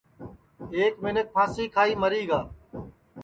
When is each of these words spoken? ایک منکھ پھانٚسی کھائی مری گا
ایک 0.77 0.93
منکھ 1.03 1.29
پھانٚسی 1.33 1.65
کھائی 1.73 1.93
مری 2.01 2.23
گا 2.29 2.41